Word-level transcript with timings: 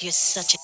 You're 0.00 0.12
such 0.12 0.54
a 0.54 0.58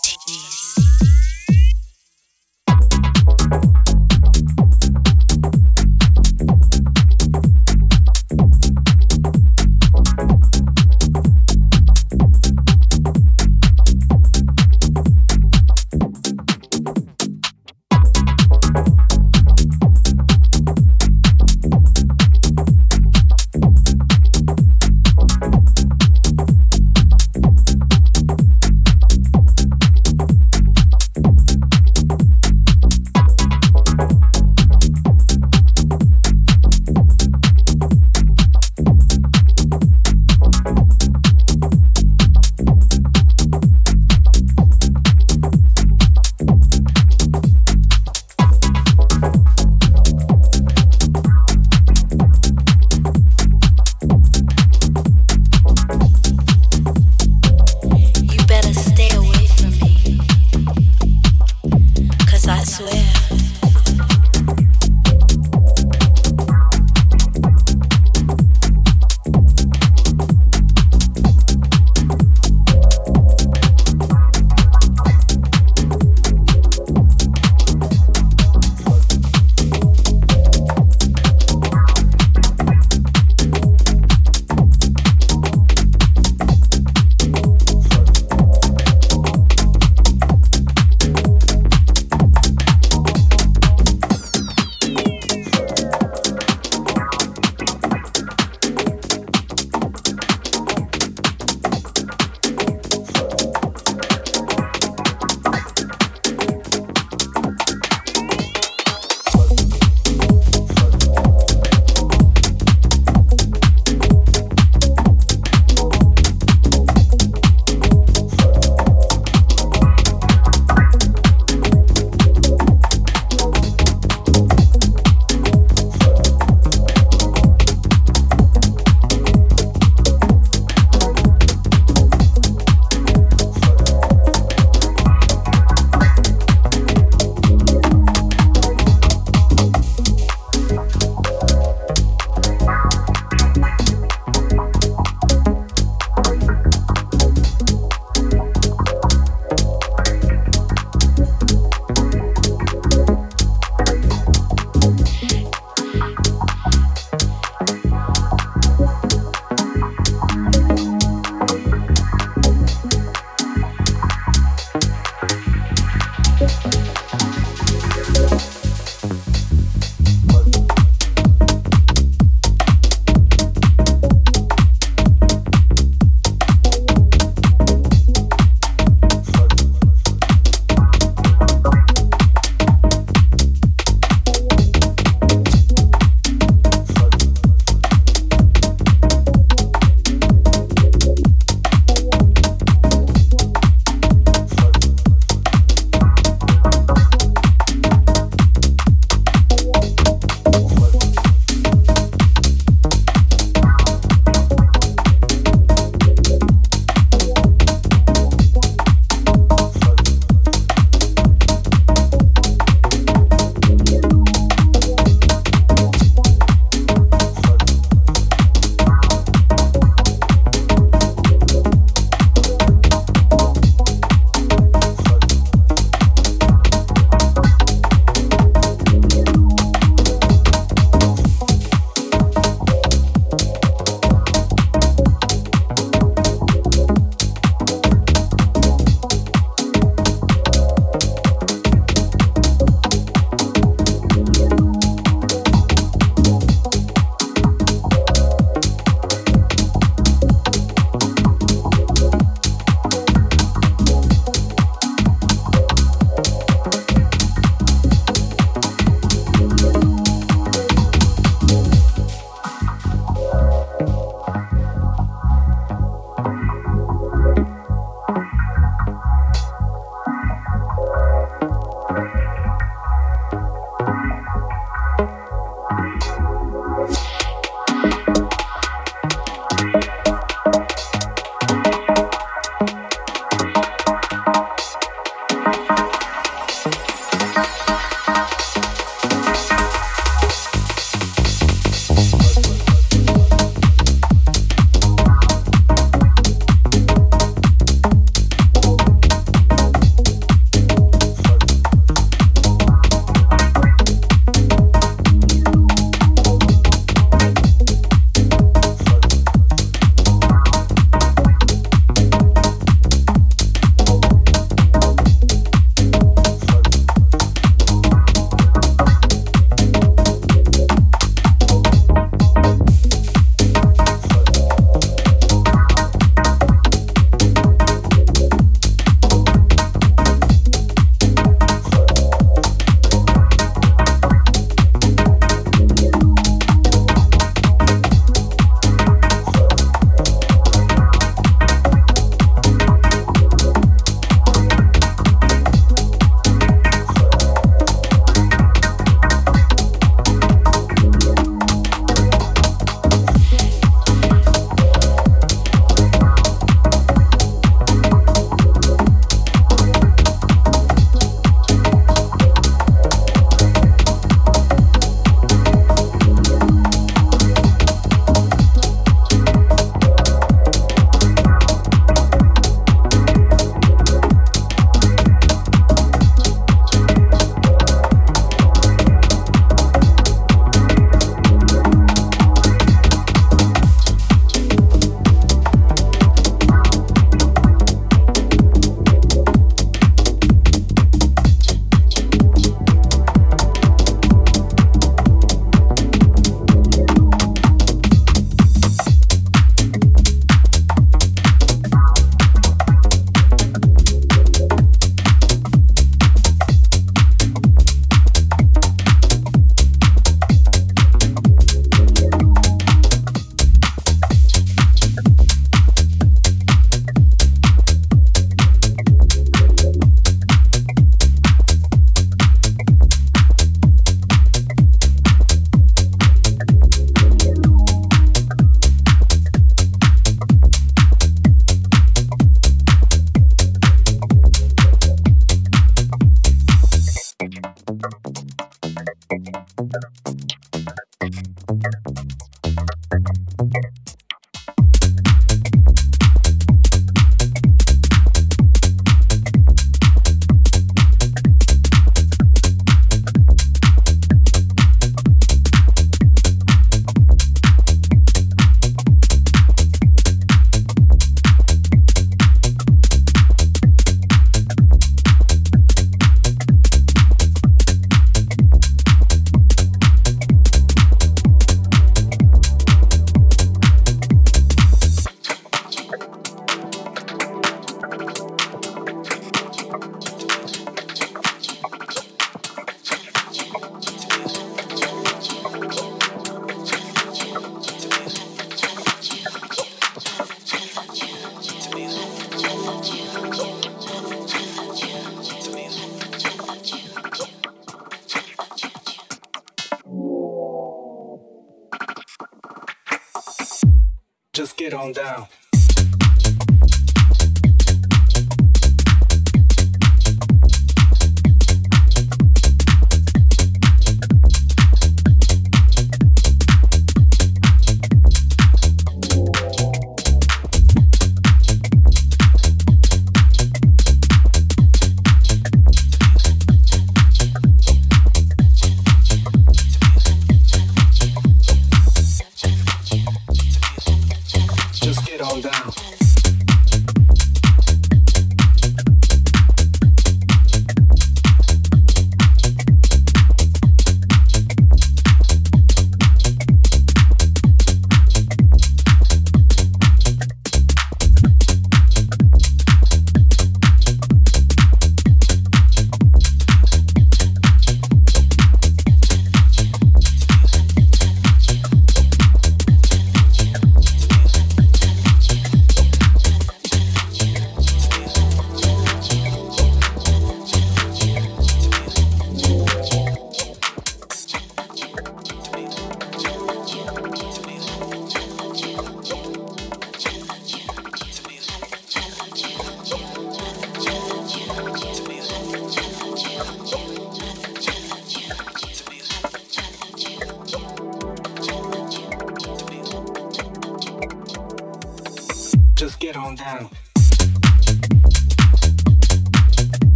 on 504.80 504.92
down. 504.92 505.26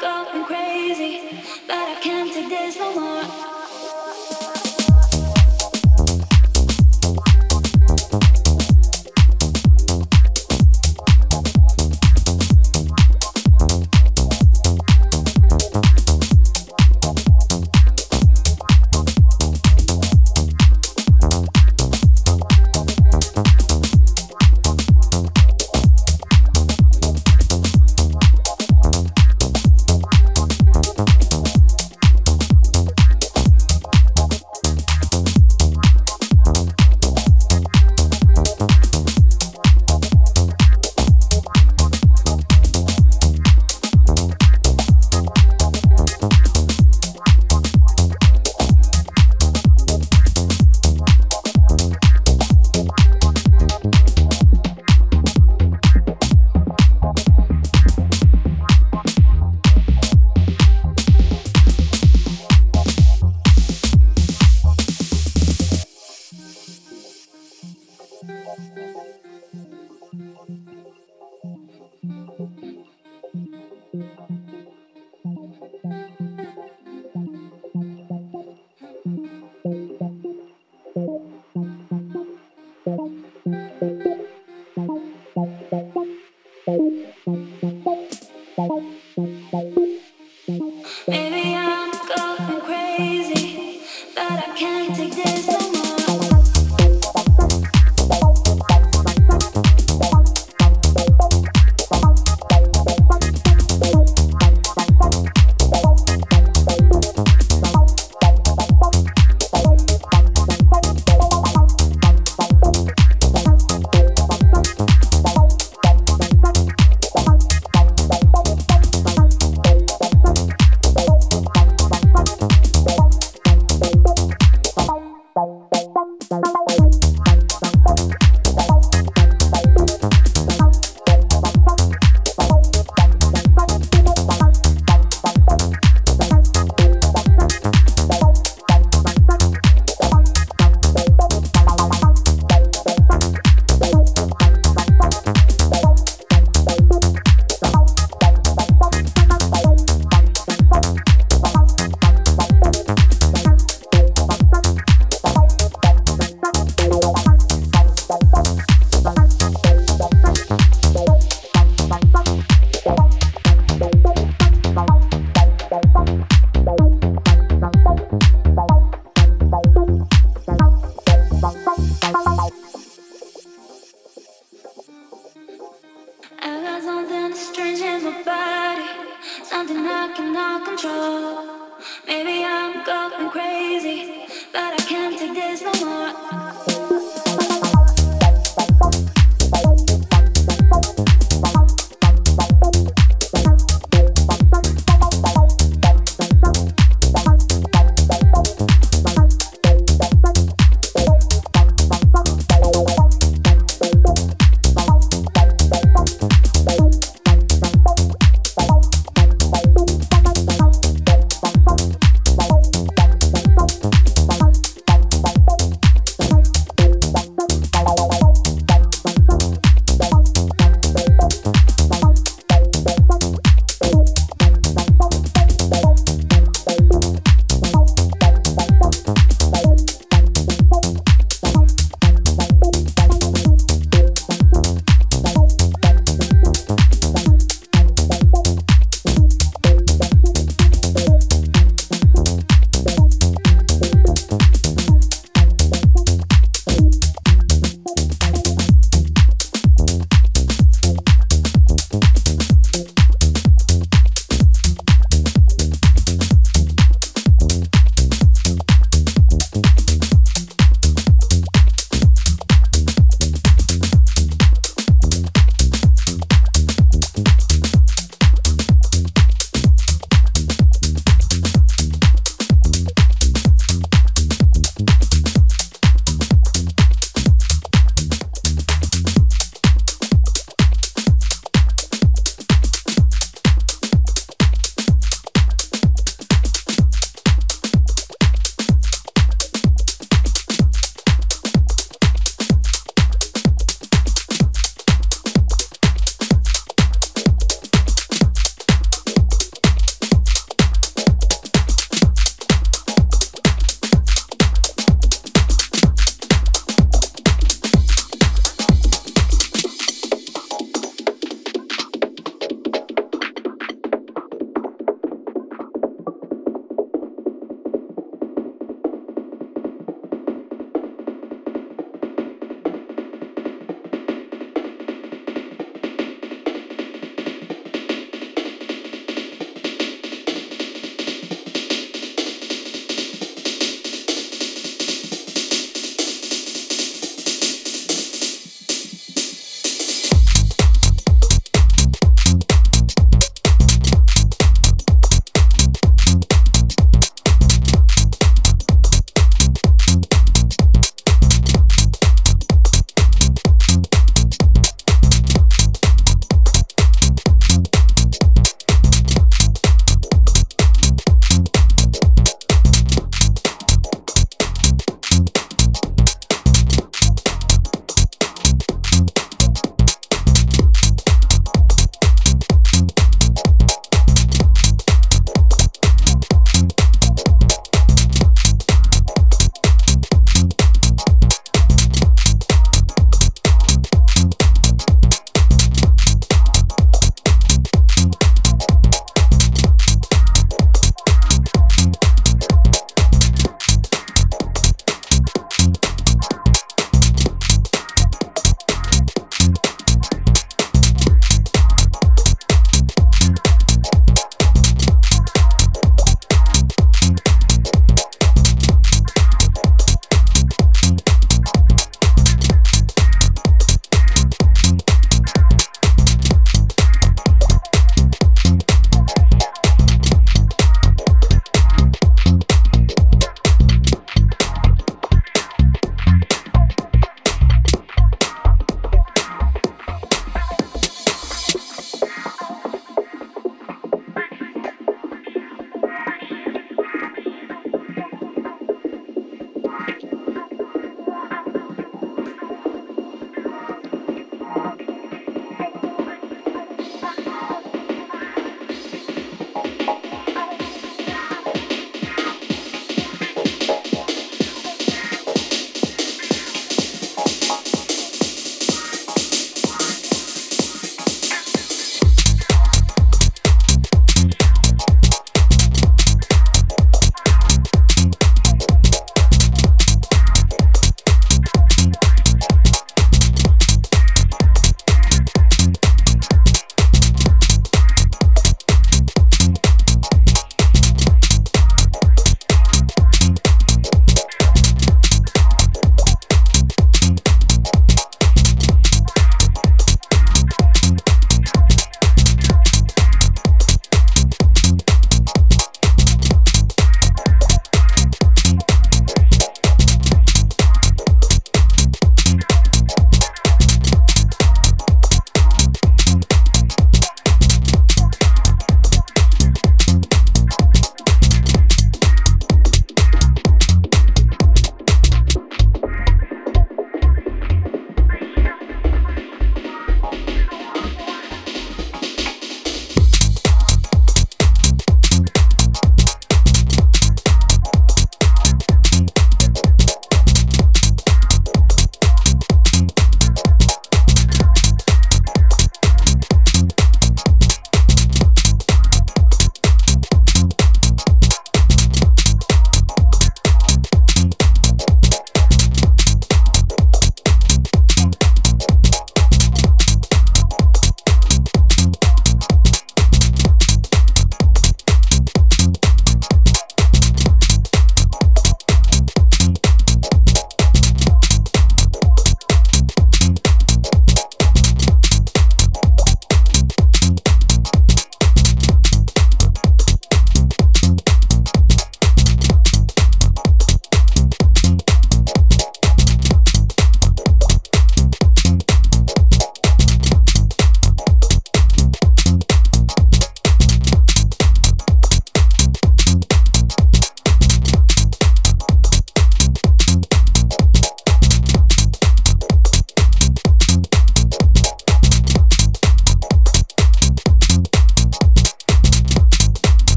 going 0.00 0.44
crazy, 0.44 1.42
but 1.66 1.76
I 1.76 2.00
can't 2.00 2.32
take 2.32 2.48
this 2.48 2.76
no 2.78 2.94
more. 2.94 3.57